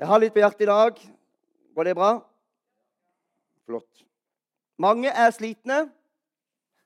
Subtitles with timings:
[0.00, 1.00] Jeg har litt på hjertet i dag.
[1.76, 2.14] Går det bra?
[3.68, 4.04] Flott.
[4.80, 5.82] Mange er slitne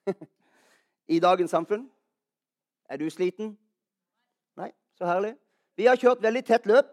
[1.14, 1.84] i dagens samfunn.
[2.90, 3.52] Er du sliten?
[4.58, 5.30] Nei, så herlig.
[5.78, 6.90] Vi har kjørt veldig tett løp.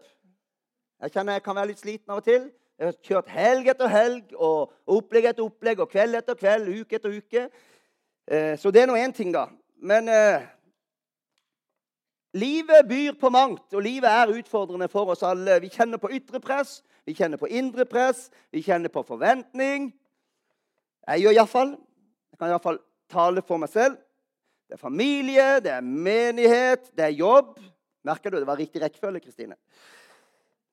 [1.02, 2.46] Jeg kjenner jeg kan være litt sliten av og til.
[2.78, 7.00] Jeg har kjørt helg etter helg og opplegg etter opplegg og kveld etter kveld, uke
[7.00, 7.48] etter uke.
[8.30, 9.48] Eh, så det er nå én ting, da.
[9.82, 10.46] Men eh,
[12.32, 15.60] livet byr på mangt, og livet er utfordrende for oss alle.
[15.60, 19.90] Vi kjenner på ytre press, vi kjenner på indre press, vi kjenner på forventning.
[21.08, 21.74] Jeg gjør iallfall.
[22.32, 22.78] Jeg kan iallfall
[23.12, 23.98] tale for meg selv.
[24.68, 27.58] Det er familie, det er menighet, det er jobb.
[28.06, 29.58] Merker du det var riktig rekkefølge, Kristine?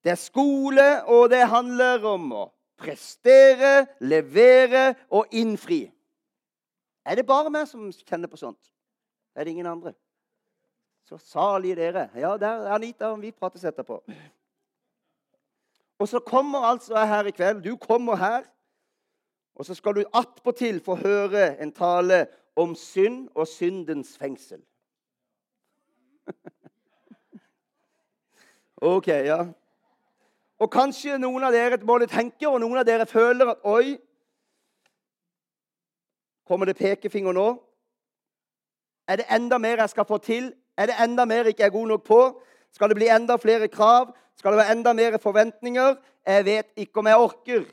[0.04, 2.46] Det er skole, og det handler om å
[2.80, 5.82] prestere, levere og innfri.
[7.04, 8.72] Er det bare meg som kjenner på sånt?
[9.36, 9.94] Er det ingen andre?
[11.10, 12.10] Så salige dere.
[12.16, 14.04] Ja, der er Anita, og vi prates etterpå.
[16.00, 17.64] Og så kommer altså jeg her i kveld.
[17.64, 18.44] Du kommer her.
[19.56, 24.62] Og så skal du attpåtil få høre en tale om synd og syndens fengsel.
[28.94, 29.46] OK, ja.
[30.60, 33.98] Og kanskje noen av dere både tenker, og noen av dere føler at Oi,
[36.46, 37.50] kommer det pekefinger nå?
[39.08, 40.54] Er det enda mer jeg skal få til?
[40.80, 42.22] Er det enda mer jeg ikke er god nok på?
[42.72, 44.14] Skal det bli enda flere krav?
[44.40, 45.96] Skal det være enda mer forventninger?
[46.26, 47.66] Jeg vet ikke om jeg orker.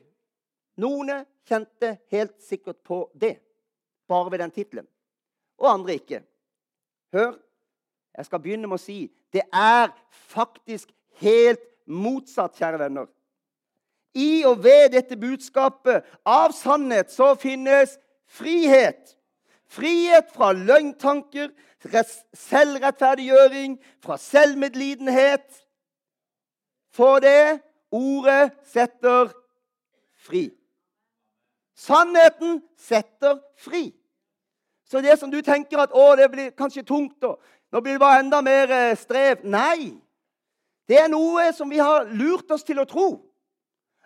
[0.82, 1.12] Noen
[1.46, 3.36] kjente helt sikkert på det,
[4.08, 4.86] bare ved den tittelen.
[5.58, 6.20] Og andre ikke.
[7.14, 7.36] Hør,
[8.16, 10.90] jeg skal begynne med å si det er faktisk
[11.20, 13.06] helt motsatt, kjære venner.
[14.16, 19.15] I og ved dette budskapet av sannhet så finnes frihet.
[19.68, 21.50] Frihet fra løgntanker,
[22.34, 25.46] selvrettferdiggjøring, fra selvmedlidenhet.
[26.94, 29.32] For det ordet setter
[30.26, 30.48] fri.
[31.76, 33.90] Sannheten setter fri.
[34.86, 37.40] Så det som du tenker at å, det blir kanskje tungt, og
[37.74, 39.92] nå blir det bare enda mer eh, strev Nei.
[40.86, 43.08] Det er noe som vi har lurt oss til å tro.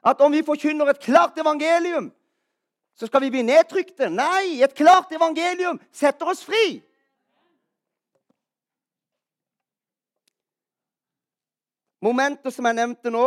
[0.00, 2.08] At om vi forkynner et klart evangelium,
[3.00, 4.10] så skal vi bli nedtrykte.
[4.12, 6.82] Nei, et klart evangelium setter oss fri.
[12.04, 13.24] Momentet som jeg nevnte nå,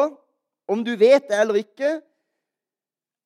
[0.69, 1.95] om du vet det eller ikke,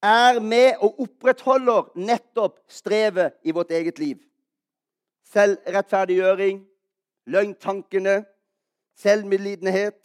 [0.07, 4.17] er med og opprettholder nettopp strevet i vårt eget liv.
[5.27, 6.61] Selvrettferdiggjøring,
[7.27, 8.21] løgntankene,
[8.95, 9.99] selvmedlidenhet.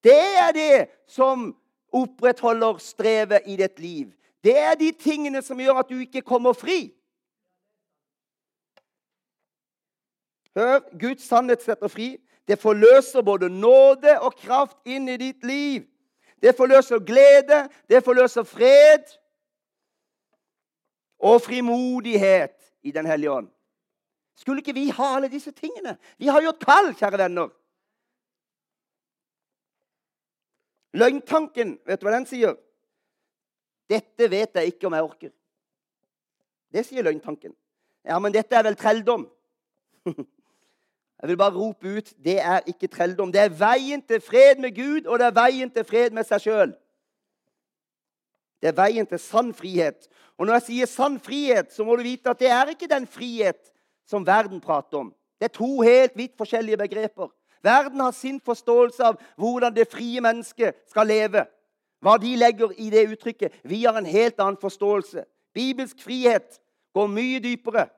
[0.00, 0.76] Det er det
[1.12, 1.50] som
[1.92, 4.14] opprettholder strevet i ditt liv.
[4.48, 6.94] Det er de tingene som gjør at du ikke kommer fri.
[10.56, 12.14] Hør, Guds sannhet setter fri.
[12.48, 15.84] Det forløser både nåde og kraft inn i ditt liv.
[16.40, 19.04] Det forløser glede, det forløser fred
[21.18, 23.50] og frimodighet i Den hellige ånd.
[24.36, 25.98] Skulle ikke vi ha alle disse tingene?
[26.16, 27.52] Vi har gjort kall, kjære venner.
[30.96, 32.56] Løgntanken, vet du hva den sier?
[33.88, 35.34] 'Dette vet jeg ikke om jeg orker'.
[36.72, 37.54] Det sier løgntanken.
[38.04, 39.28] Ja, men dette er vel trelldom?
[41.18, 43.32] Jeg vil bare rope ut det er ikke trelldom.
[43.34, 46.44] Det er veien til fred med Gud, og det er veien til fred med seg
[46.44, 46.74] sjøl.
[48.62, 50.06] Det er veien til sann frihet.
[50.38, 53.06] Og når jeg sier sann frihet, så må du vite at det er ikke den
[53.10, 53.72] frihet
[54.06, 55.10] som verden prater om.
[55.38, 57.32] Det er to helt vidt forskjellige begreper.
[57.66, 61.44] Verden har sin forståelse av hvordan det frie mennesket skal leve.
[62.00, 63.54] Hva de legger i det uttrykket.
[63.64, 65.24] Vi har en helt annen forståelse.
[65.54, 66.60] Bibelsk frihet
[66.94, 67.88] går mye dypere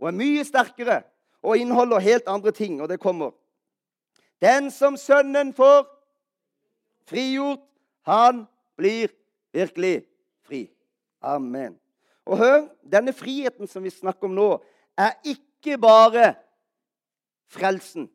[0.00, 1.02] og er mye sterkere
[1.44, 3.30] og inneholder helt andre ting, og det kommer.
[4.42, 5.86] Den som Sønnen får
[7.08, 7.62] frigjort,
[8.02, 8.44] han
[8.76, 9.12] blir
[9.52, 10.04] virkelig
[10.46, 10.66] fri.
[11.22, 11.78] Amen.
[12.26, 14.48] Og hør, denne friheten som vi snakker om nå,
[14.98, 16.34] er ikke bare
[17.48, 18.08] frelsen.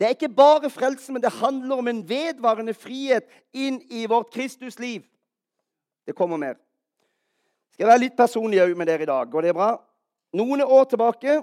[0.00, 4.30] Det er ikke bare frelse, men det handler om en vedvarende frihet inn i vårt
[4.32, 5.02] Kristusliv.
[6.06, 6.54] Det kommer mer.
[7.72, 9.28] Skal jeg være litt personlig med dere i dag?
[9.28, 9.74] Går det bra?
[10.32, 11.42] Noen år tilbake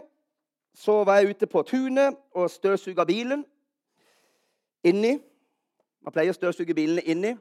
[0.74, 3.46] så var jeg ute på tunet og støvsuga bilen.
[4.84, 5.20] Inni.
[6.02, 7.36] Man pleier å støvsuge bilene inni.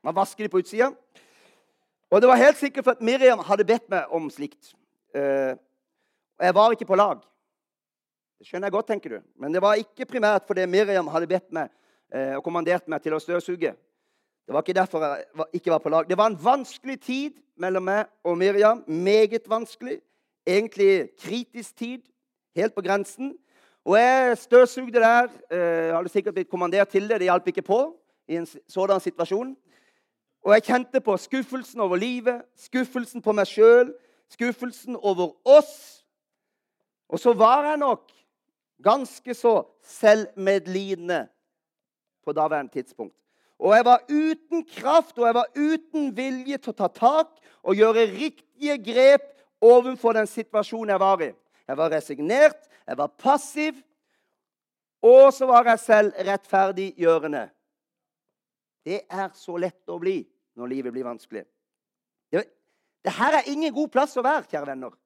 [0.00, 0.94] Man vasker dem på utsida.
[2.10, 4.72] Og det var helt sikkert for at Miriam hadde bedt meg om slikt.
[5.12, 5.60] Uh,
[6.40, 7.20] og jeg var ikke på lag.
[8.40, 9.16] Det skjønner jeg godt, tenker du.
[9.36, 11.68] Men det var ikke primært fordi Miriam hadde bedt meg
[12.08, 13.74] eh, og kommandert meg til å støvsuge.
[13.76, 16.06] Det var ikke derfor jeg ikke var på lag.
[16.08, 18.78] Det var en vanskelig tid mellom meg og Miriam.
[18.88, 19.98] Meget vanskelig.
[20.48, 22.06] Egentlig kritisk tid.
[22.56, 23.34] Helt på grensen.
[23.84, 25.28] Og jeg støvsugde der.
[25.52, 27.18] Jeg hadde sikkert blitt kommandert til det.
[27.20, 27.82] Det hjalp ikke på
[28.24, 29.52] i en sådan situasjon.
[30.48, 33.92] Og jeg kjente på skuffelsen over livet, skuffelsen på meg sjøl,
[34.32, 36.00] skuffelsen over oss.
[37.12, 38.16] Og så var jeg nok
[38.82, 41.26] ganske så selvmedlidende
[42.24, 43.16] på daværende tidspunkt.
[43.60, 47.76] Og jeg var uten kraft og jeg var uten vilje til å ta tak og
[47.76, 49.26] gjøre riktige grep
[49.60, 51.30] overfor den situasjonen jeg var i.
[51.68, 53.76] Jeg var resignert, jeg var passiv,
[55.02, 57.44] og så var jeg selv rettferdiggjørende.
[58.84, 60.22] Det er så lett å bli
[60.56, 61.44] når livet blir vanskelig.
[62.32, 62.42] Det,
[63.04, 64.96] det her er ingen god plass å være, kjære venner.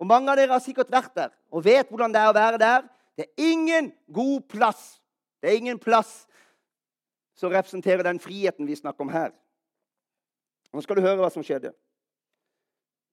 [0.00, 2.58] Og Mange av dere har sikkert vært der og vet hvordan det er å være
[2.60, 2.86] der.
[3.16, 5.00] Det er ingen god plass.
[5.42, 6.24] Det er ingen plass
[7.36, 9.30] som representerer den friheten vi snakker om her.
[10.72, 11.72] Nå skal du høre hva som skjedde.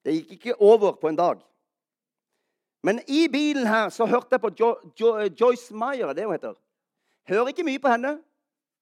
[0.05, 1.43] Det gikk ikke over på en dag.
[2.83, 6.13] Men i bilen her så hørte jeg på jo, jo, Joyce Meyer.
[6.13, 6.55] det hun heter.
[7.27, 8.13] Hører ikke mye på henne,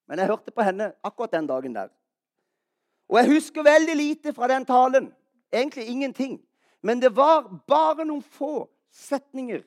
[0.05, 1.89] men jeg hørte på henne akkurat den dagen der.
[3.09, 5.13] Og jeg husker veldig lite fra den talen.
[5.53, 6.41] Egentlig ingenting.
[6.85, 9.63] Men det var bare noen få setninger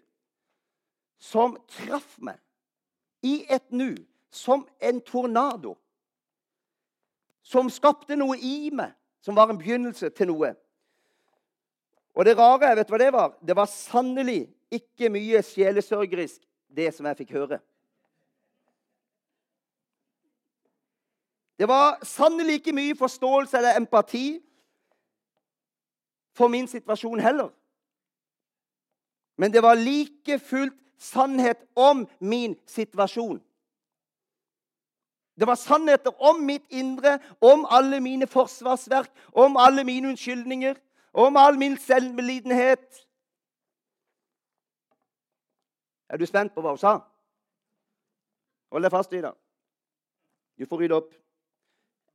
[1.19, 2.39] som traff meg
[3.27, 3.97] i et nu,
[4.31, 5.73] som en tornado.
[7.43, 10.53] Som skapte noe i meg, som var en begynnelse til noe.
[12.15, 13.35] Og det rare, vet du hva det var?
[13.43, 16.39] Det var sannelig ikke mye sjelesørgerisk,
[16.71, 17.59] det som jeg fikk høre.
[21.59, 24.39] Det var sannelig ikke mye forståelse eller empati
[26.39, 27.51] for min situasjon heller.
[29.39, 33.43] Men det var like fullt sannhet om min situasjon.
[35.39, 40.75] Det var sannheter om mitt indre, om alle mine forsvarsverk, om alle mine unnskyldninger,
[41.13, 43.07] om all min selvmedlidenhet.
[46.11, 46.97] Er du spent på hva hun sa?
[48.73, 49.33] Hold deg fast i det.
[50.59, 51.15] Du får rydde opp.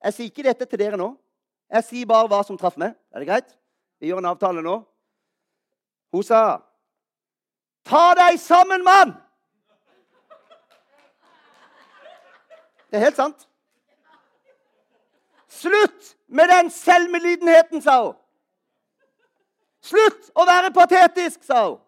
[0.04, 1.14] Jeg sier ikke dette til dere nå.
[1.72, 2.98] Jeg sier bare hva som traff meg.
[3.16, 3.56] Er det greit?
[4.04, 4.74] Vi gjør en avtale nå.
[6.12, 6.60] Hun sa,
[7.86, 9.14] 'Ta deg sammen, mann!'
[12.92, 13.48] Det er helt sant.
[15.48, 18.16] Slutt med den selvmedlidenheten, sa hun.
[19.82, 21.80] Slutt å være patetisk, sa hun.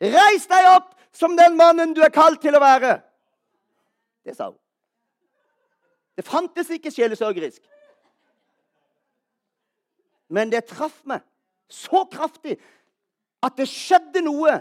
[0.00, 3.00] Reis deg opp som den mannen du er kalt til å være.
[4.24, 4.58] Det sa hun.
[6.16, 7.62] Det fantes ikke sjelesørgerisk.
[10.30, 11.24] Men det traff meg
[11.70, 12.56] så kraftig
[13.42, 14.60] at det skjedde noe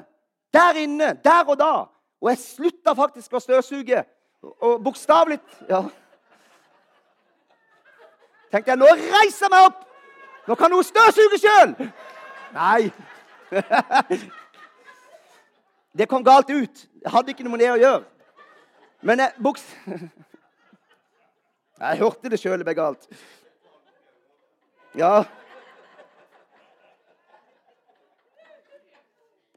[0.54, 1.74] der inne, der og da.
[2.22, 4.04] Og jeg slutta faktisk å støvsuge.
[4.42, 5.40] Og bokstavelig
[5.70, 5.84] ja.
[8.50, 9.82] Tenkte jeg, nå reiser jeg meg opp!
[10.48, 11.76] Nå kan hun støvsuge sjøl!
[12.56, 12.90] Nei.
[16.00, 16.86] Det kom galt ut.
[17.04, 18.04] Jeg hadde ikke noe med det å gjøre.
[19.06, 19.66] Men jeg, buks...
[21.80, 23.06] Jeg hørte det sjøl ble galt.
[25.00, 25.24] Ja.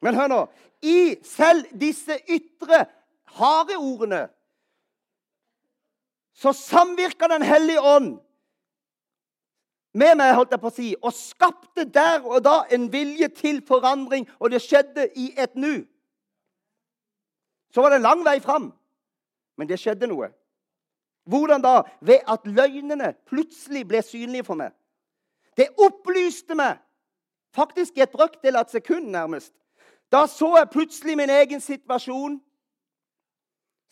[0.03, 0.41] Men hør nå.
[0.83, 2.85] I selv disse ytre,
[3.39, 4.27] harde ordene
[6.43, 8.17] så samvirka Den hellige ånd
[9.93, 13.59] med meg, holdt jeg på å si, og skapte der og da en vilje til
[13.69, 15.85] forandring, og det skjedde i et nu.
[17.73, 18.71] Så var det lang vei fram,
[19.61, 20.31] men det skjedde noe.
[21.29, 21.83] Hvordan da?
[22.01, 24.73] Ved at løgnene plutselig ble synlige for meg.
[25.61, 26.81] Det opplyste meg,
[27.53, 29.53] faktisk i et brøkdel av et sekund nærmest,
[30.13, 32.41] da så jeg plutselig min egen situasjon.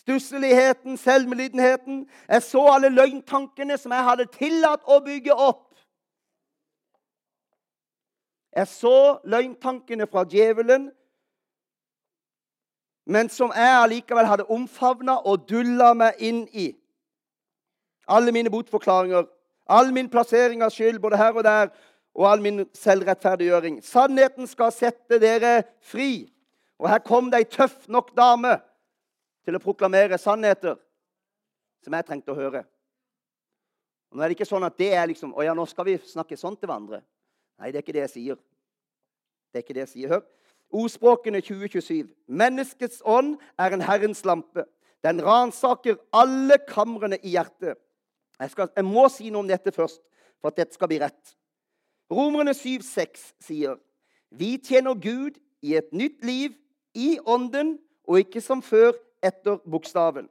[0.01, 2.11] Stusseligheten, selvmedlidenheten.
[2.29, 5.67] Jeg så alle løgntankene som jeg hadde tillatt å bygge opp.
[8.57, 10.91] Jeg så løgntankene fra djevelen,
[13.07, 16.73] men som jeg allikevel hadde omfavna og dulla meg inn i.
[18.11, 19.29] Alle mine botforklaringer,
[19.71, 21.71] all min plassering av skyld både her og der,
[22.15, 23.81] og all min selvrettferdiggjøring.
[23.85, 26.27] Sannheten skal sette dere fri.
[26.81, 28.57] Og her kom det ei tøff nok dame
[29.45, 30.79] til å proklamere sannheter
[31.85, 32.65] som jeg trengte å høre.
[34.11, 35.97] Og Nå er det ikke sånn at det er liksom Å ja, nå skal vi
[36.03, 37.03] snakke sånn til hverandre.
[37.61, 38.41] Nei, det er ikke det jeg sier.
[39.51, 40.15] Det er ikke det jeg sier.
[40.15, 40.25] Hør.
[40.81, 42.09] Ordspråkene 2027.
[42.27, 44.65] Menneskets ånd er en Herrens lampe.
[45.05, 47.79] Den ransaker alle kamrene i hjertet.
[48.41, 50.01] Jeg, skal, jeg må si noe om dette først,
[50.41, 51.35] for at dette skal bli rett.
[52.11, 53.79] Romerne 7,6 sier
[54.31, 56.55] vi tjener Gud i et nytt liv
[56.95, 57.77] i ånden
[58.09, 60.29] og ikke som før etter bokstaven.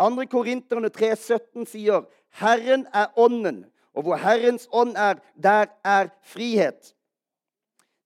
[0.00, 0.24] 2.
[0.32, 2.04] Korinterne 3,17 sier
[2.40, 6.94] Herren er ånden, og hvor Herrens ånd er, der er frihet.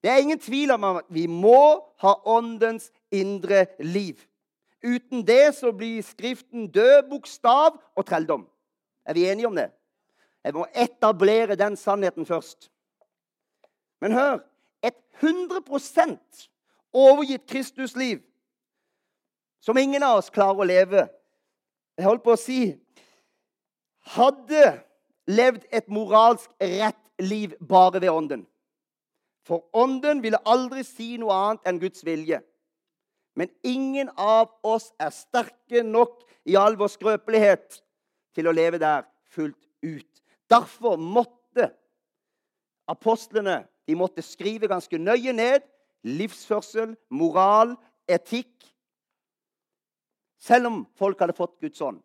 [0.03, 4.19] Det er ingen tvil om at vi må ha åndens indre liv.
[4.83, 8.45] Uten det så blir Skriften død bokstav og trelldom.
[9.05, 9.71] Er vi enige om det?
[10.43, 12.69] Jeg må etablere den sannheten først.
[14.01, 14.39] Men hør
[14.85, 16.17] et 100
[16.93, 18.21] overgitt Kristus-liv
[19.61, 21.07] som ingen av oss klarer å leve.
[21.97, 22.59] Jeg holdt på å si
[24.07, 24.77] Hadde
[25.27, 28.45] levd et moralsk rett liv bare ved Ånden.
[29.43, 32.39] For Ånden ville aldri si noe annet enn Guds vilje.
[33.35, 37.81] Men ingen av oss er sterke nok i all vår skrøpelighet
[38.35, 39.03] til å leve der
[39.35, 40.23] fullt ut.
[40.47, 41.69] Derfor måtte
[42.87, 45.63] apostlene de måtte skrive ganske nøye ned
[46.07, 47.75] livsførsel, moral,
[48.07, 48.67] etikk.
[50.39, 52.01] Selv om folk hadde fått Guds ånd.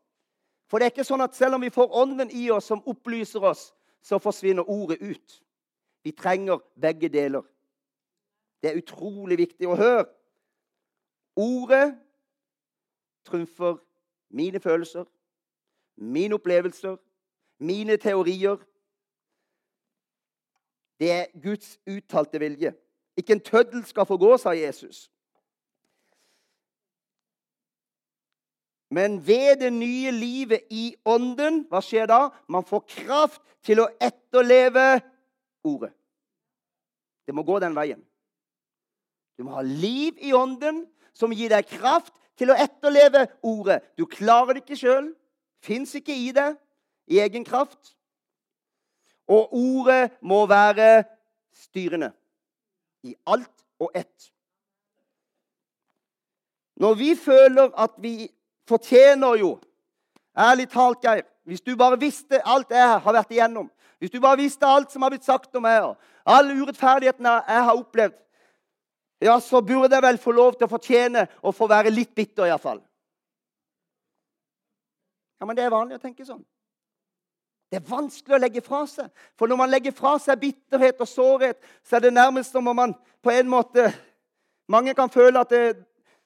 [0.70, 3.44] For det er ikke sånn at selv om vi får Ånden i oss som opplyser
[3.44, 3.70] oss,
[4.02, 5.42] så forsvinner ordet ut.
[6.02, 7.44] Vi trenger begge deler.
[8.62, 10.06] Det er utrolig viktig å høre.
[11.36, 11.92] Ordet
[13.28, 13.76] trumfer
[14.32, 15.04] mine følelser,
[15.96, 16.96] mine opplevelser,
[17.58, 18.56] mine teorier.
[21.02, 22.70] Det er Guds uttalte vilje.
[23.18, 25.08] Ikke en tøddel skal få gå, sa Jesus.
[28.92, 32.26] Men ved det nye livet i ånden, hva skjer da?
[32.46, 35.00] Man får kraft til å etterleve
[35.64, 35.90] ordet.
[37.26, 38.02] Det må gå den veien.
[39.38, 40.84] Du må ha liv i ånden
[41.16, 43.80] som gir deg kraft til å etterleve ordet.
[43.98, 45.10] Du klarer det ikke sjøl.
[45.64, 46.52] Fins ikke i det
[47.10, 47.96] i egen kraft.
[49.32, 51.04] Og ordet må være
[51.56, 52.12] styrende
[53.02, 54.30] i alt og ett.
[56.76, 58.16] Når vi føler at vi
[58.68, 59.58] fortjener jo
[60.32, 63.66] Ærlig talt, Geir, hvis du bare visste alt jeg har vært igjennom,
[64.00, 67.64] hvis du bare visste alt som har blitt sagt om meg, og all urettferdigheten jeg
[67.66, 68.16] har opplevd,
[69.22, 72.48] ja, så burde jeg vel få lov til å fortjene å få være litt bitter,
[72.48, 72.80] iallfall.
[75.38, 76.42] Ja, men det er vanlig å tenke sånn.
[77.72, 79.06] Det er vanskelig å legge fra seg.
[79.40, 82.76] For når man legger fra seg bitterhet og sårhet, så er det nærmest som om
[82.76, 82.92] man
[83.24, 83.92] på en måte
[84.70, 85.74] Mange kan føle at det,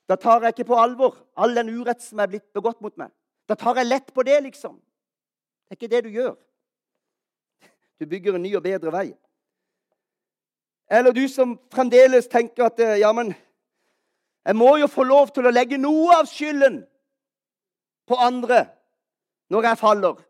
[0.07, 3.09] da tar jeg ikke på alvor all den urett som er blitt begått mot meg.
[3.49, 4.75] Da tar jeg lett på det, liksom.
[4.77, 6.35] Det er ikke det du gjør.
[7.99, 9.07] Du bygger en ny og bedre vei.
[10.93, 13.33] Eller du som fremdeles tenker at ja, men
[14.47, 16.83] jeg må jo få lov til å legge noe av skylden
[18.07, 18.67] på andre
[19.51, 20.21] når jeg faller.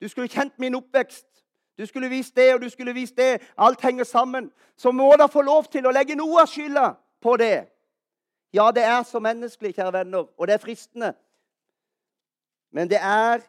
[0.00, 1.26] Du skulle kjent min oppvekst.
[1.78, 3.42] Du skulle vist det, og du skulle vist det.
[3.58, 4.52] Alt henger sammen.
[4.76, 7.66] Så må da få lov til å legge noe av skylda på det.
[8.52, 11.12] Ja, det er så menneskelig, kjære venner, og det er fristende.
[12.72, 13.44] Men det er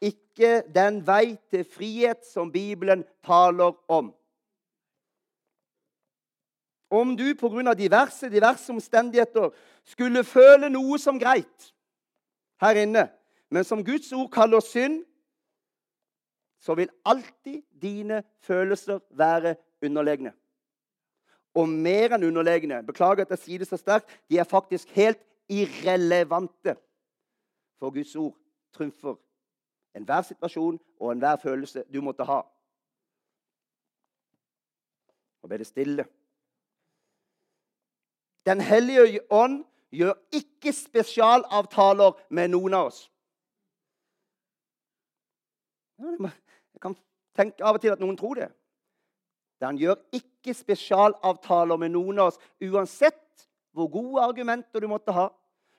[0.00, 4.14] ikke den vei til frihet som Bibelen taler om.
[6.90, 7.74] Om du pga.
[7.74, 9.50] diverse, diverse omstendigheter
[9.84, 11.74] skulle føle noe som greit
[12.60, 13.08] her inne,
[13.50, 15.04] men som Guds ord kaller synd,
[16.60, 20.32] så vil alltid dine følelser være underlegne.
[21.54, 22.82] Og mer enn underlegne.
[22.86, 24.12] Beklager at jeg sier det så sterkt.
[24.30, 26.76] De er faktisk helt irrelevante.
[27.80, 28.36] For Guds ord
[28.76, 29.16] trumfer
[29.96, 32.42] enhver situasjon og enhver følelse du måtte ha.
[35.42, 36.04] Og ble det stille.
[38.46, 43.00] Den hellige ånd gjør ikke spesialavtaler med noen av oss.
[46.80, 46.96] Jeg kan
[47.36, 48.48] tenke av og til at noen tror det.
[49.60, 53.44] Der han gjør ikke spesialavtaler med noen av oss, uansett
[53.76, 55.26] hvor gode argumenter du måtte ha,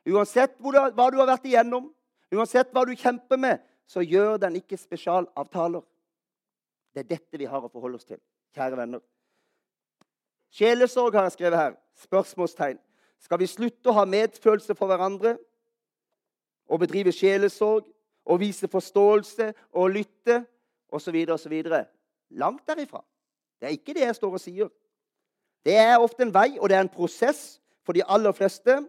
[0.06, 1.90] uansett hva du har vært igjennom,
[2.32, 5.82] uansett hva du kjemper med, så gjør den ikke spesialavtaler.
[6.94, 8.22] Det er dette vi har å forholde oss til,
[8.54, 9.02] kjære venner.
[10.54, 11.76] Sjelesorg har jeg skrevet her.
[12.06, 12.78] Spørsmålstegn.
[13.22, 15.38] Skal vi slutte å ha medfølelse for hverandre
[16.72, 17.88] og bedrive sjelesorg
[18.26, 20.42] og vise forståelse og lytte
[20.92, 21.18] osv.
[21.34, 21.58] osv.
[22.30, 23.04] Langt derifra.
[23.60, 24.72] Det er ikke det jeg står og sier.
[25.66, 28.80] Det er ofte en vei, og det er en prosess for de aller fleste.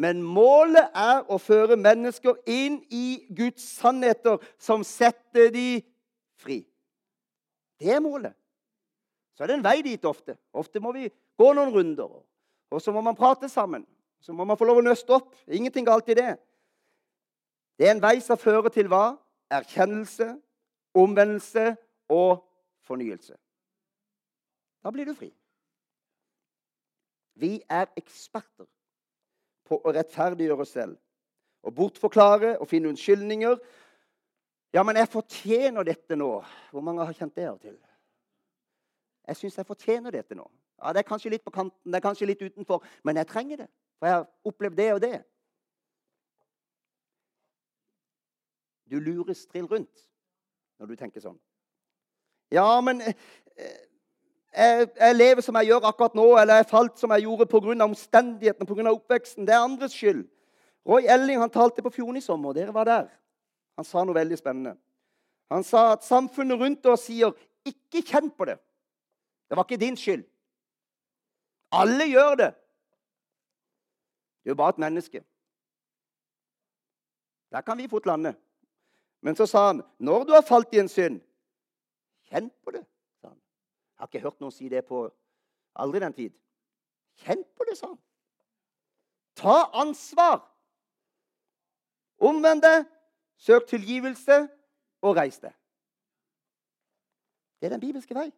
[0.00, 5.80] Men målet er å føre mennesker inn i Guds sannheter, som setter de
[6.40, 6.62] fri.
[7.80, 8.36] Det er målet.
[9.36, 10.36] Så er det en vei dit ofte.
[10.52, 12.20] Ofte må vi gå noen runder.
[12.70, 13.86] Og så må man prate sammen.
[14.20, 15.32] Så må man få lov å nøste opp.
[15.48, 16.34] Ingenting galt i det.
[17.80, 19.14] Det er en vei som fører til hva?
[19.50, 20.34] Erkjennelse,
[20.94, 21.76] omvendelse
[22.08, 22.42] og
[22.86, 23.36] fornyelse.
[24.84, 25.30] Da blir du fri.
[27.34, 28.66] Vi er eksperter
[29.68, 30.96] på å rettferdiggjøre oss selv.
[31.62, 33.58] Og bortforklare og finne unnskyldninger.
[34.74, 36.30] Ja, men jeg fortjener dette nå.
[36.72, 37.76] Hvor mange har kjent det av og til?
[39.28, 40.46] Jeg syns jeg fortjener dette nå.
[40.80, 43.56] Ja, Det er kanskje litt på kanten, det er kanskje litt utenfor, men jeg trenger
[43.56, 43.68] det.
[43.98, 45.16] For jeg har opplevd det og det.
[48.90, 50.09] Du lurer strill rundt
[50.80, 51.38] når du tenker sånn.
[52.50, 53.14] Ja, men eh,
[54.50, 57.76] jeg, jeg, lever som jeg gjør akkurat nå, eller jeg falt som jeg gjorde pga.
[57.84, 58.94] omstendighetene, pga.
[58.96, 59.46] oppveksten.
[59.46, 60.24] Det er andres skyld.
[60.88, 62.56] Roy Elling han talte på Fjorden i sommer.
[62.56, 63.10] Dere var der.
[63.78, 64.74] Han sa noe veldig spennende.
[65.52, 67.32] Han sa at samfunnet rundt oss sier
[67.66, 68.58] 'ikke kjenn på det'.
[69.48, 70.24] Det var ikke din skyld.
[71.72, 72.54] Alle gjør det.
[74.44, 75.24] Du er bare et menneske.
[77.52, 78.34] Der kan vi fort lande.
[79.20, 81.20] Men så sa han, 'Når du har falt i en synd,
[82.30, 82.86] kjenn på det.'
[83.20, 83.36] sa han.
[83.36, 85.10] Jeg har ikke hørt noen si det på
[85.76, 86.30] aldri den tid.
[87.16, 87.98] Kjenn på det, sa han.
[89.34, 90.46] Ta ansvar.
[92.18, 92.84] Omvend deg,
[93.36, 94.48] søk tilgivelse
[95.02, 95.52] og reis deg.
[97.60, 98.30] Det er den bibelske vei.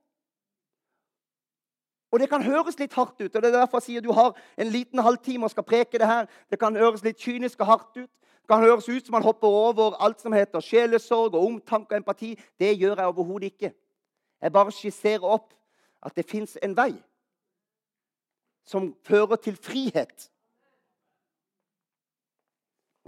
[2.12, 3.36] Og Det kan høres litt hardt ut.
[3.36, 6.06] og det er derfor jeg sier Du har en liten halvtime og skal preke det
[6.06, 6.26] her.
[6.50, 8.10] Det kan høres litt kynisk og hardt ut.
[8.48, 12.34] Kan høres ut som man hopper over alt som heter sjelesorg og omtanke og empati.
[12.58, 13.72] Det gjør jeg overhodet ikke.
[14.42, 15.54] Jeg bare skisserer opp
[16.02, 16.92] at det fins en vei
[18.64, 20.30] som fører til frihet.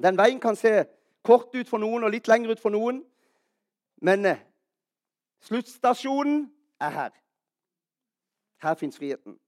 [0.03, 0.85] Den veien kan se
[1.23, 3.03] kort ut for noen og litt lengre ut for noen.
[4.03, 4.43] Men eh,
[5.47, 6.45] sluttstasjonen
[6.83, 7.13] er her.
[8.63, 9.39] Her fins friheten.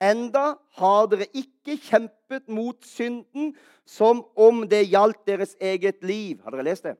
[0.00, 3.52] Enda har dere ikke kjempet mot synden
[3.84, 6.40] som om det gjaldt deres eget liv.
[6.44, 6.94] Har dere lest det?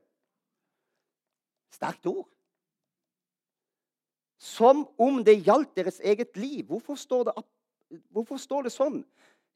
[1.73, 2.27] Sterkt ord.
[4.41, 6.65] Som om det gjaldt deres eget liv.
[6.69, 7.33] Hvorfor står det,
[8.13, 9.01] hvorfor står det sånn?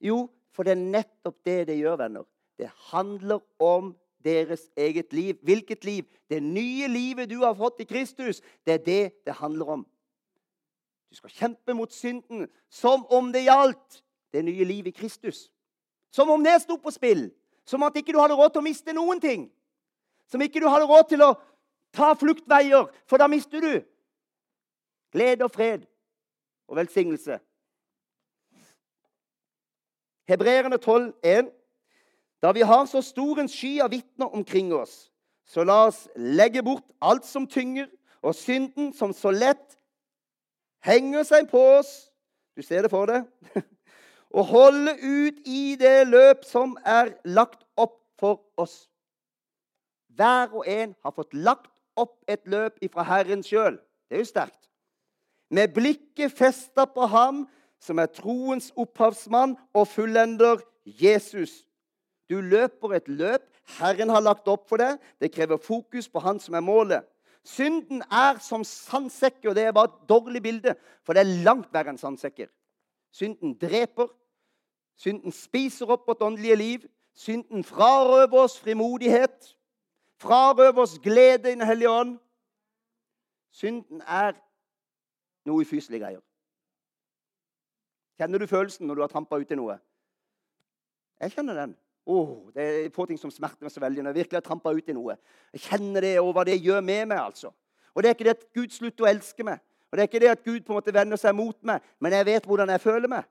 [0.02, 2.26] Jo, for det er nettopp det det gjør, venner.
[2.58, 3.94] Det handler om
[4.26, 5.38] deres eget liv.
[5.46, 6.06] Hvilket liv?
[6.30, 8.42] Det nye livet du har fått i Kristus.
[8.66, 9.86] Det er det det handler om.
[11.10, 14.02] Du skal kjempe mot synden som om det gjaldt
[14.34, 15.50] det nye livet i Kristus.
[16.12, 17.30] Som om det sto på spill.
[17.66, 19.50] Som at ikke du hadde råd til å miste noen ting.
[20.28, 21.34] Som ikke du hadde råd til å
[21.96, 23.74] ta fluktveier, for da mister du
[25.16, 25.86] glede og fred
[26.68, 27.40] og velsignelse.
[30.28, 31.52] Hebreerne 12, 1.
[32.42, 35.12] Da vi har så stor en sky av vitner omkring oss,
[35.46, 37.88] så la oss legge bort alt som tynger,
[38.22, 39.78] og synden som så lett
[40.86, 41.94] henger seg på oss
[42.56, 43.26] Du ser det for deg.
[44.36, 48.86] Og holde ut i det løp som er lagt opp for oss.
[50.16, 53.76] Hver og en har fått lagt opp et løp ifra Herren sjøl.
[54.08, 54.62] Det er jo sterkt.
[55.52, 57.44] Med blikket festa på ham
[57.84, 61.66] som er troens opphavsmann og fullender Jesus.
[62.32, 65.00] Du løper et løp Herren har lagt opp for deg.
[65.20, 67.06] Det krever fokus på Han som er målet.
[67.46, 71.74] Synden er som sandsekker, og det er bare et dårlig bilde, for det er langt
[71.74, 72.50] verre enn sandsekker.
[73.14, 74.10] Synden dreper.
[74.98, 76.88] Synden spiser opp vårt åndelige liv.
[77.14, 79.54] Synden frarøver oss frimodighet.
[80.18, 82.18] Frarøver oss glede i Den hellige ånd.
[83.52, 84.34] Synden er
[85.46, 86.24] noe ufyselige greier.
[88.18, 89.78] Kjenner du følelsen når du har trampa uti noe?
[91.22, 91.76] Jeg kjenner den.
[92.06, 94.74] Oh, det er få ting som smerter meg så veldig når jeg virkelig har trampa
[94.76, 95.16] ut i noe.
[95.56, 97.18] Jeg kjenner det og hva det gjør med meg.
[97.18, 97.50] altså.
[97.96, 100.22] Og Det er ikke det at Gud slutter å elske meg, og det er ikke
[100.22, 102.84] det at Gud på en måte vender seg mot meg, men jeg vet hvordan jeg
[102.84, 103.24] føler meg.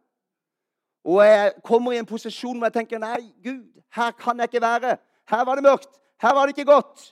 [1.04, 4.64] Og jeg kommer i en posisjon hvor jeg tenker nei, Gud, her kan jeg ikke
[4.64, 4.96] være.
[5.28, 6.00] Her var det mørkt.
[6.22, 7.10] Her var det ikke godt.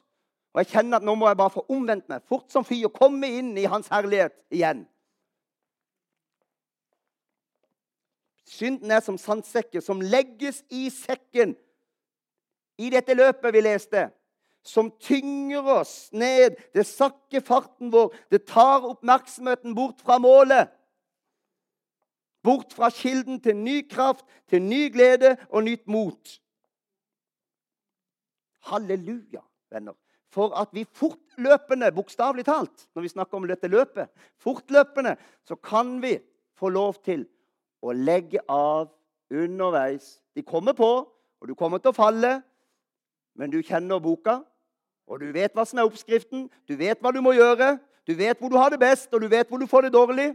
[0.53, 2.95] Og jeg kjenner at nå må jeg bare få omvendt meg fort som fy og
[2.97, 4.87] komme inn i Hans herlighet igjen.
[8.49, 11.55] Synden er som sandsekker som legges i sekken
[12.83, 14.09] i dette løpet vi leste,
[14.63, 16.57] som tynger oss ned.
[16.75, 18.15] Det sakker farten vår.
[18.31, 20.71] Det tar oppmerksomheten bort fra målet.
[22.43, 26.39] Bort fra kilden til ny kraft, til ny glede og nytt mot.
[28.71, 29.95] Halleluja, venner.
[30.33, 34.09] For at vi fortløpende, bokstavelig talt, når vi snakker om dette løpet,
[34.41, 36.17] fortløpende, så kan vi
[36.57, 37.27] få lov til
[37.83, 38.89] og legge av
[39.33, 40.21] underveis.
[40.37, 40.91] De kommer på,
[41.41, 42.37] og du kommer til å falle,
[43.35, 44.41] men du kjenner boka,
[45.09, 47.75] og du vet hva som er oppskriften, du vet hva du må gjøre,
[48.07, 50.33] du vet hvor du har det best, og du vet hvor du får det dårlig.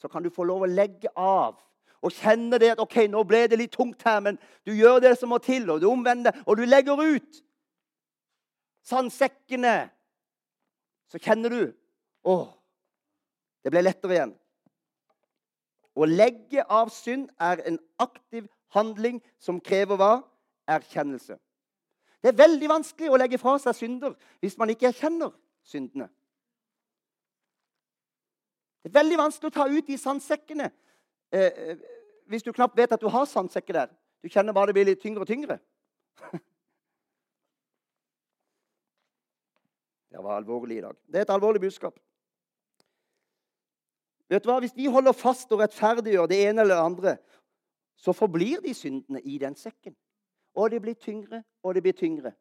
[0.00, 1.58] Så kan du få lov å legge av
[2.00, 5.14] og kjenne det at ok, nå ble det litt tungt her, men du gjør det
[5.20, 7.42] som må til, og du omvender, og du legger ut
[8.88, 9.90] sandsekkene.
[11.12, 11.62] Så kjenner du
[12.20, 12.34] Å,
[13.64, 14.32] det ble lettere igjen.
[16.00, 20.12] Å legge av synd er en aktiv handling som krever hva?
[20.70, 21.36] Erkjennelse.
[22.22, 25.32] Det er veldig vanskelig å legge fra seg synder hvis man ikke erkjenner
[25.66, 26.08] syndene.
[28.80, 30.70] Det er veldig vanskelig å ta ut de sandsekkene
[31.32, 31.88] eh, eh
[32.30, 33.88] hvis du knapt vet at du har sandsekker der.
[34.22, 35.58] Du kjenner bare det blir litt tyngre og tyngre.
[40.10, 40.96] Det var alvorlig i dag.
[41.06, 41.98] Det er et alvorlig budskap.
[44.30, 44.60] Vet du hva?
[44.62, 47.16] Hvis vi holder fast og rettferdiggjør det ene eller det andre,
[47.98, 49.96] så forblir de syndene i den sekken.
[50.54, 52.32] Og det blir tyngre, og det blir tyngre.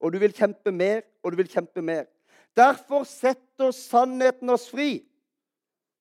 [0.00, 2.08] Og du vil kjempe mer, og du vil kjempe mer.
[2.56, 5.04] Derfor setter sannheten oss fri.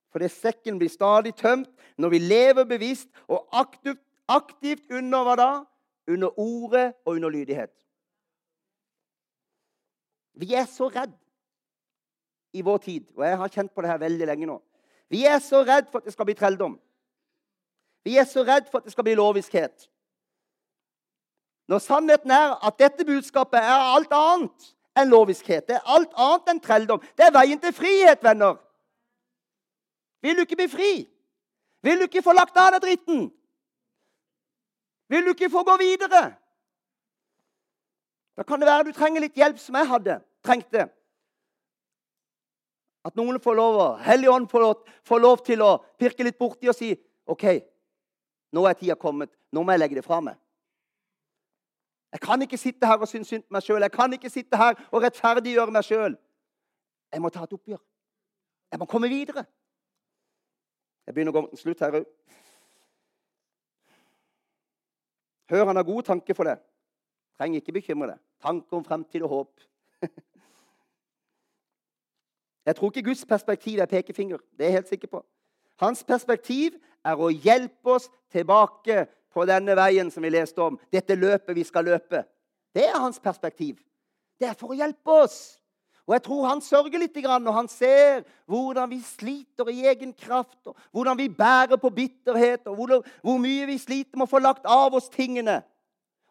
[0.10, 5.50] Fordi sekken blir stadig tømt når vi lever bevisst og aktivt, aktivt under hva da?
[6.10, 7.74] Under ordet og under lydighet.
[10.34, 11.14] Vi er så redd
[12.54, 14.58] i vår tid, og jeg har kjent på det her veldig lenge nå.
[15.10, 16.80] Vi er så redd for at det skal bli trelldom.
[18.06, 19.90] Vi er så redd for at det skal bli loviskhet.
[21.70, 25.68] Når sannheten er at dette budskapet er alt annet enn loviskhet.
[25.68, 27.02] Det er alt annet enn trelldom.
[27.18, 28.58] Det er veien til frihet, venner.
[30.22, 30.94] Vil du ikke bli fri?
[31.86, 33.28] Vil du ikke få lagt av deg dritten?
[35.10, 36.24] Vil du ikke få gå videre?
[38.38, 40.88] Da kan det være du trenger litt hjelp, som jeg hadde trengte.
[43.08, 46.68] At noen får lov, Hellig Ånd får lov, får lov til å pirke litt borti
[46.68, 46.92] og si
[47.30, 47.46] OK,
[48.56, 49.32] nå er tida kommet.
[49.54, 50.38] Nå må jeg legge det fra meg.
[52.10, 53.84] Jeg kan ikke sitte her og synes synd på meg sjøl.
[53.86, 56.18] Jeg kan ikke sitte her og rettferdiggjøre meg sjøl.
[57.14, 57.82] Jeg må ta et oppgjør.
[58.72, 59.46] Jeg må komme videre.
[61.06, 62.10] Jeg begynner å gå mot en slutt her òg.
[65.50, 66.62] Hør, han har gode tanker for deg.
[67.40, 68.22] Trenger ikke bekymre deg.
[68.46, 69.70] Tanker om fremtid og håp.
[72.66, 74.38] Jeg tror ikke Guds perspektiv er pekefinger.
[74.58, 75.26] Det er jeg helt sikker på.
[75.80, 80.80] Hans perspektiv er å hjelpe oss tilbake på denne veien som vi leste om.
[80.92, 82.24] Dette løpet vi skal løpe.
[82.76, 83.80] Det er hans perspektiv.
[84.40, 85.60] Det er for å hjelpe oss.
[86.10, 90.58] Og jeg tror han sørger litt når han ser hvordan vi sliter i egen kraft,
[90.66, 94.40] og hvordan vi bærer på bitterhet, og hvor, hvor mye vi sliter med å få
[94.42, 95.62] lagt av oss tingene.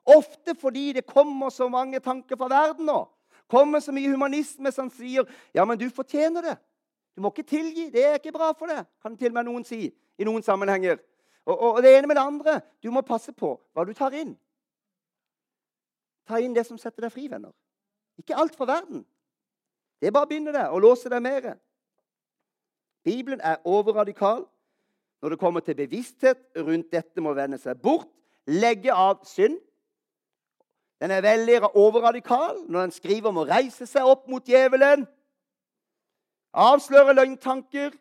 [0.02, 3.04] Ofte fordi det kommer så mange tanker fra verden nå
[3.50, 6.56] kommer så mye humanisme som sier ja, men du fortjener det.
[7.16, 7.88] Du må ikke tilgi.
[7.90, 11.00] Det er ikke bra for deg, kan til og med noen si i noen sammenhenger.
[11.48, 12.60] Og, og, det ene med det andre.
[12.84, 14.34] Du må passe på hva du tar inn.
[16.28, 17.54] Ta inn det som setter deg fri, venner.
[18.20, 19.02] Ikke alt fra verden.
[19.98, 21.54] Det er bare å begynne der og låse deg mer.
[23.06, 24.44] Bibelen er overradikal
[25.22, 28.10] når det kommer til bevissthet rundt dette med å vende seg bort,
[28.46, 29.58] legge av synd
[31.00, 35.06] den er veldig overradikal når den skriver om å reise seg opp mot djevelen,
[36.52, 37.94] avsløre løgntanker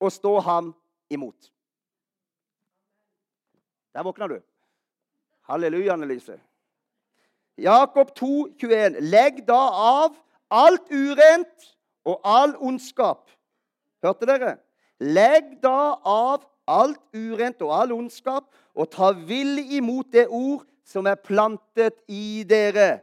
[0.00, 0.72] og stå ham
[1.10, 1.50] imot.
[3.94, 4.38] Der våkna du.
[5.48, 6.38] Halleluja, Annelise.
[7.58, 9.00] Jakob 2, 21.
[9.00, 10.14] Legg da av
[10.50, 11.70] alt urent
[12.06, 13.30] og all ondskap.
[14.02, 14.56] Hørte dere?
[15.00, 21.06] Legg da av alt urent og all ondskap, og ta villig imot det ord som
[21.06, 23.02] er plantet i dere,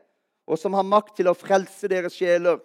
[0.49, 2.57] og som har makt til å frelse deres sjeler.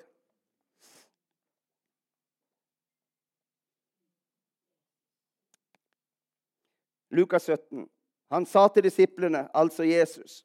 [7.11, 7.85] Lukas 17.
[8.31, 10.45] Han sa til disiplene, altså Jesus,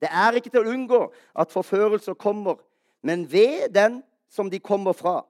[0.00, 1.00] det er ikke til å unngå
[1.34, 2.60] at forførelser kommer,
[3.02, 5.22] men ved den som de kommer fra.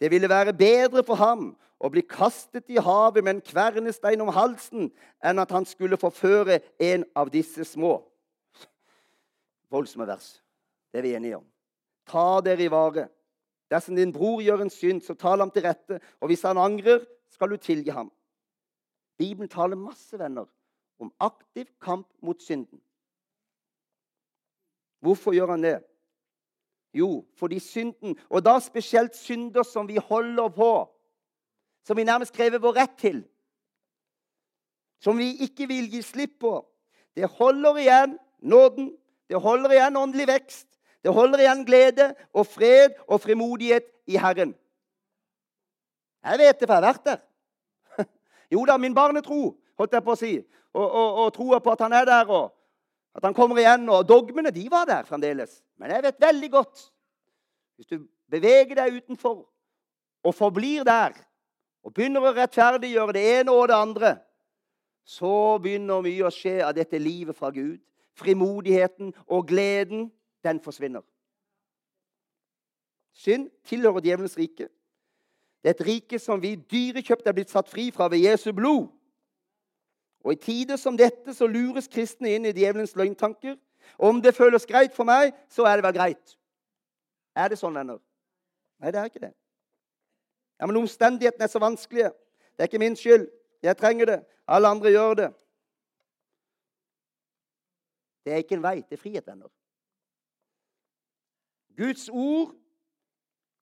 [0.00, 4.32] Det ville være bedre for ham å bli kastet i havet med en kvernestein om
[4.32, 4.88] halsen
[5.24, 7.98] enn at han skulle forføre en av disse små.
[9.70, 10.38] Voldsomme vers.
[10.90, 11.46] Det er vi enige om.
[12.08, 13.06] Ta dere i vare.
[13.70, 16.00] Dersom din bror gjør en synd, så tal ham til rette.
[16.20, 18.10] Og hvis han angrer, skal du tilgi ham.
[19.20, 20.48] Bibelen taler masse, venner,
[20.98, 22.80] om aktiv kamp mot synden.
[25.00, 25.76] Hvorfor gjør han det?
[26.94, 30.72] Jo, fordi synden, og da spesielt synder som vi holder på,
[31.86, 33.22] som vi nærmest krever vår rett til,
[35.00, 36.58] som vi ikke vil gi slipp på,
[37.16, 38.90] det holder igjen nåden,
[39.30, 40.66] det holder igjen åndelig vekst,
[41.02, 44.54] det holder igjen glede og fred og frimodighet i Herren.
[46.24, 47.20] Jeg vet det, for jeg har vært der.
[48.52, 50.32] Jo da, min barnetro, holdt jeg på å si,
[50.74, 52.50] og, og, og troa på at han er der, og
[53.14, 53.88] at han kommer igjen.
[53.88, 55.60] Og dogmene de var der fremdeles.
[55.78, 56.86] Men jeg vet veldig godt
[57.76, 59.46] Hvis du beveger deg utenfor
[60.20, 61.14] og forblir der,
[61.80, 64.10] og begynner å rettferdiggjøre det ene og det andre,
[65.00, 67.78] så begynner mye å skje av dette livet fra Gud.
[68.20, 70.10] Frimodigheten og gleden,
[70.44, 71.00] den forsvinner.
[73.16, 74.68] Synd tilhører djevelens rike.
[75.60, 78.88] Det er et rike som vi dyrekjøpt er blitt satt fri fra ved Jesu blod.
[80.24, 83.56] Og I tider som dette så lures kristne inn i djevelens løgntanker.
[83.98, 86.36] Om det føles greit for meg, så er det vel greit.
[87.36, 88.00] Er det sånn, venner?
[88.80, 89.32] Nei, det er ikke det.
[90.60, 92.12] Ja, Men omstendighetene er så vanskelige.
[92.52, 93.28] Det er ikke min skyld.
[93.62, 94.18] Jeg trenger det.
[94.48, 95.30] Alle andre gjør det.
[98.24, 99.48] Det er ikke en vei til frihet, venner.
[101.76, 102.52] Guds ord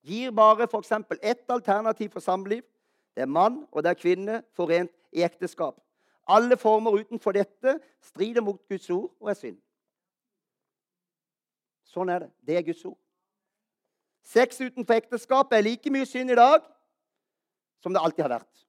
[0.03, 0.91] gir bare f.eks.
[1.21, 2.63] ett alternativ for samliv.
[3.15, 5.79] Det er mann og det er kvinne forent i ekteskap.
[6.29, 9.57] Alle former utenfor dette strider mot Guds ord og er synd.
[11.89, 12.29] Sånn er det.
[12.45, 12.99] Det er Guds ord.
[14.29, 16.61] Sex utenfor ekteskap er like mye synd i dag
[17.81, 18.65] som det alltid har vært.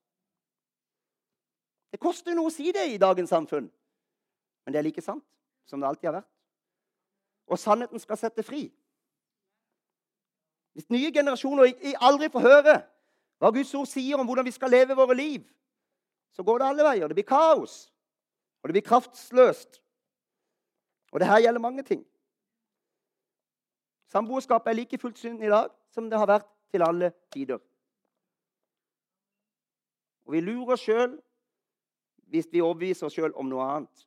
[1.91, 5.25] Det koster noe å si det i dagens samfunn, men det er like sant
[5.69, 6.31] som det alltid har vært.
[7.51, 8.69] Og sannheten skal sette fri.
[10.79, 12.77] Hvis nye generasjoner aldri får høre
[13.43, 15.43] hva Guds ord sier om hvordan vi skal leve våre liv,
[16.33, 17.09] så går det alle veier.
[17.09, 17.93] Det blir kaos,
[18.63, 19.81] og det blir kraftsløst.
[21.13, 22.05] Og det her gjelder mange ting.
[24.11, 27.59] Samboerskap er like fullt synd i dag som det har vært til alle tider.
[30.27, 31.17] Og vi lurer oss sjøl
[32.31, 34.07] hvis vi overbeviser oss sjøl om noe annet.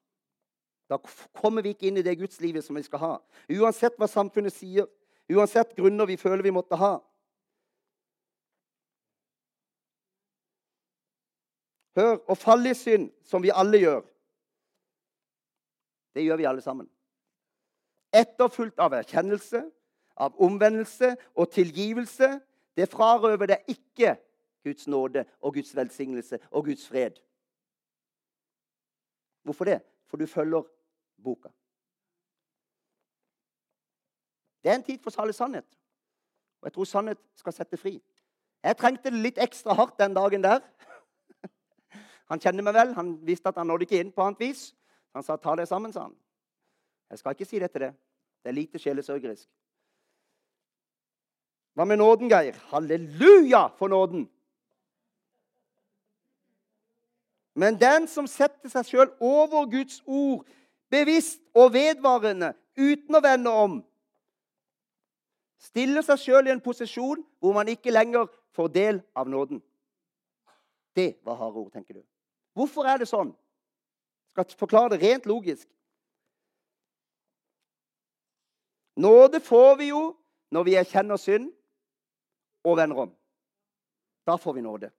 [0.88, 1.00] Da
[1.40, 3.14] kommer vi ikke inn i det gudslivet som vi skal ha.
[3.52, 4.88] Uansett hva samfunnet sier,
[5.32, 6.98] uansett grunner vi føler vi måtte ha.
[11.96, 14.02] Hør, å falle i synd, som vi alle gjør,
[16.14, 16.90] det gjør vi alle sammen.
[18.14, 19.64] Etterfulgt av erkjennelse,
[20.22, 22.30] av omvendelse og tilgivelse,
[22.78, 24.16] det frarøver deg ikke
[24.66, 27.18] Guds nåde og Guds velsignelse og Guds fred.
[29.44, 29.82] Hvorfor det?
[30.06, 30.64] For du følger
[31.24, 31.50] boka.
[34.64, 35.66] Det er en tid for salig sannhet.
[36.62, 37.98] Og jeg tror sannhet skal sette fri.
[38.64, 40.62] Jeg trengte det litt ekstra hardt den dagen der.
[42.32, 42.94] Han kjenner meg vel.
[42.98, 44.74] Han visste at han nådde ikke inn på annet vis.
[45.14, 46.16] Han sa 'ta det sammen', sa han.
[47.10, 47.94] Jeg skal ikke si det til det.
[48.44, 49.50] Det er lite sjelesørgerisk.
[51.74, 52.54] Hva med nåden, Geir?
[52.70, 54.30] Halleluja for nåden!
[57.56, 60.46] Men den som setter seg sjøl over Guds ord,
[60.90, 63.76] bevisst og vedvarende, uten å vende om,
[65.62, 68.26] stiller seg sjøl i en posisjon hvor man ikke lenger
[68.58, 69.62] får del av nåden.
[70.98, 72.04] Det var harde ord, tenker du.
[72.54, 73.34] Hvorfor er det sånn?
[74.38, 75.68] Jeg skal forklare det rent logisk.
[78.96, 80.04] Nåde får vi jo
[80.54, 81.50] når vi erkjenner synd
[82.64, 83.14] og vender om.
[84.26, 84.90] Da får vi nåde.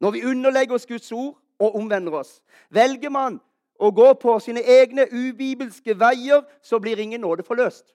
[0.00, 2.38] Når vi underlegger oss Guds ord og omvender oss.
[2.70, 3.40] Velger man
[3.80, 7.94] å gå på sine egne ubibelske veier, så blir ingen nåde forløst.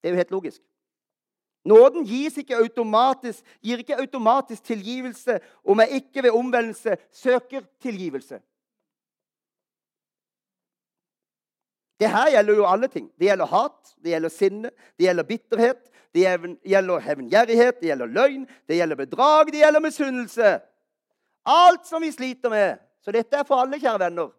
[0.00, 0.62] Det er jo helt logisk.
[1.64, 2.56] Nåden ikke
[3.62, 8.40] gir ikke automatisk tilgivelse om jeg ikke ved omvendelse søker tilgivelse.
[12.00, 13.10] Det her gjelder jo alle ting.
[13.18, 16.24] Det gjelder hat, det gjelder sinne, det gjelder bitterhet, det
[16.64, 20.60] gjelder hevngjerrighet, det gjelder løgn, det gjelder bedrag, det gjelder misunnelse.
[21.44, 22.78] Alt som vi sliter med.
[23.04, 24.32] Så dette er for alle, kjære venner.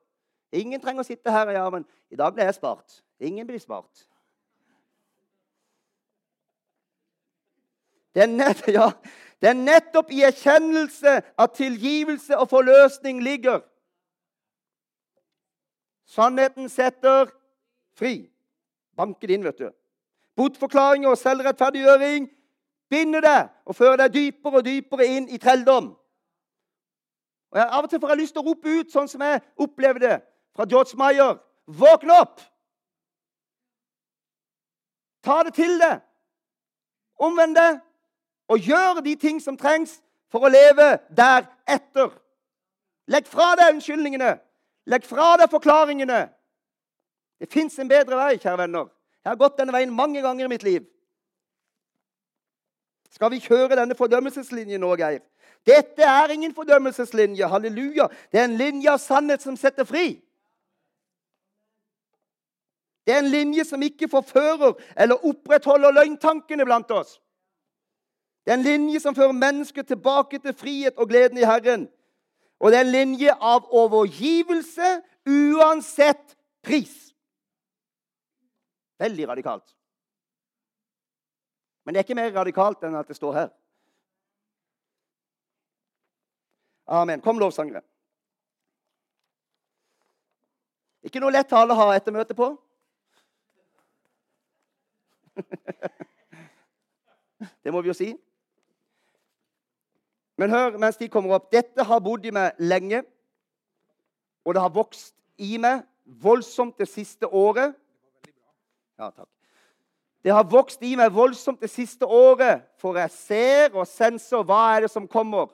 [0.51, 3.01] Ingen trenger å sitte her og ja, men i dag ble jeg spart.
[3.21, 4.07] Ingen blir spart.
[8.15, 8.91] Det er, nett, ja,
[9.41, 13.61] det er nettopp i erkjennelse at tilgivelse og forløsning ligger.
[16.05, 17.31] Sannheten setter
[17.95, 18.27] fri.
[18.97, 19.69] Banker det inn, vet du.
[20.35, 22.27] Bortforklaring og selvrettferdiggjøring
[22.91, 25.93] binder deg og fører deg dypere og dypere inn i trelldom.
[27.51, 29.41] Og jeg, Av og til får jeg lyst til å rope ut, sånn som jeg
[29.59, 30.17] opplevde det
[30.55, 31.39] fra George Meyer.
[31.67, 32.43] Våkn opp!
[35.23, 36.01] Ta det til deg.
[37.21, 37.79] Omvend deg
[38.51, 39.99] og gjør de ting som trengs
[40.31, 42.11] for å leve deretter.
[43.11, 44.33] Legg fra deg unnskyldningene.
[44.91, 46.25] Legg fra deg forklaringene.
[47.39, 48.89] Det fins en bedre vei, kjære venner.
[49.23, 50.83] Jeg har gått denne veien mange ganger i mitt liv.
[53.11, 55.21] Skal vi kjøre denne fordømmelseslinjen nå, Geir?
[55.67, 57.47] Dette er ingen fordømmelseslinje.
[57.47, 58.07] Halleluja.
[58.31, 60.15] Det er en linje av sannhet som setter fri.
[63.05, 67.20] Det er en linje som ikke forfører eller opprettholder løgntankene blant oss.
[68.45, 71.89] Det er en linje som fører mennesket tilbake til frihet og gleden i Herren.
[72.59, 77.13] Og det er en linje av overgivelse uansett pris.
[78.99, 79.75] Veldig radikalt.
[81.85, 83.49] Men det er ikke mer radikalt enn at det står her.
[86.91, 87.21] Amen.
[87.21, 87.81] Kom, lovsangere.
[91.01, 92.51] Ikke noe lett tale å ha etter møtet på.
[97.63, 98.11] det må vi jo si.
[100.41, 101.51] Men hør mens de kommer opp.
[101.53, 103.03] Dette har bodd i meg lenge,
[104.41, 105.83] og det har vokst i meg
[106.23, 107.75] voldsomt det siste året.
[108.97, 109.29] Ja, takk.
[110.25, 114.63] Det har vokst i meg voldsomt det siste året, for jeg ser og senser hva
[114.71, 115.51] er det som kommer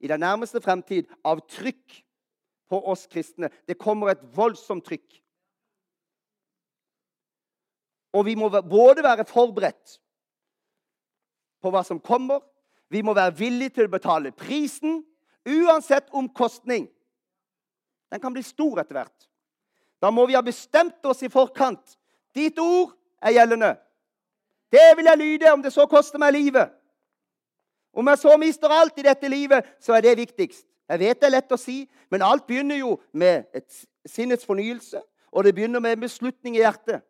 [0.00, 1.98] i den nærmeste fremtid av trykk
[2.72, 3.50] på oss kristne.
[3.68, 5.20] Det kommer et voldsomt trykk.
[8.16, 9.98] Og vi må både være forberedt
[11.60, 12.40] på hva som kommer,
[12.92, 15.00] vi må være villige til å betale prisen,
[15.48, 16.84] uansett omkostning.
[18.12, 19.28] Den kan bli stor etter hvert.
[20.02, 21.96] Da må vi ha bestemt oss i forkant.
[22.36, 23.72] Ditt ord er gjeldende.
[24.72, 26.68] Det vil jeg lyde, om det så koster meg livet.
[27.96, 30.66] Om jeg så mister alt i dette livet, så er det viktigst.
[30.88, 35.00] Jeg vet det er lett å si, men alt begynner jo med et sinnets fornyelse,
[35.32, 37.00] og det begynner med en beslutning i hjertet.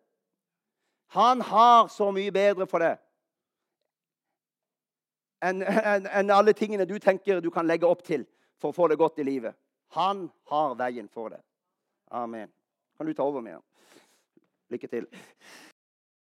[1.17, 2.97] Han har så mye bedre for det
[5.43, 8.27] enn en, en alle tingene du tenker du kan legge opp til
[8.63, 9.57] for å få det godt i livet.
[9.97, 11.43] Han har veien for det.
[12.11, 12.49] Amen.
[12.97, 13.65] Kan du ta over med ham?
[14.73, 15.09] Lykke til.